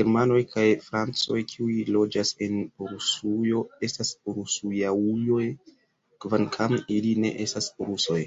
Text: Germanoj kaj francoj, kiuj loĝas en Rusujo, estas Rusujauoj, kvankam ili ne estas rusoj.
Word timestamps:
Germanoj 0.00 0.38
kaj 0.54 0.64
francoj, 0.86 1.38
kiuj 1.54 1.76
loĝas 1.98 2.32
en 2.48 2.58
Rusujo, 2.90 3.64
estas 3.90 4.14
Rusujauoj, 4.40 5.44
kvankam 6.26 6.80
ili 7.00 7.16
ne 7.26 7.34
estas 7.48 7.76
rusoj. 7.90 8.22